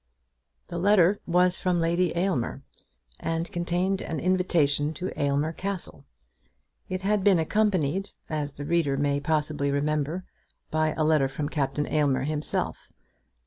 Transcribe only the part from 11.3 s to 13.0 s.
Captain Aylmer himself.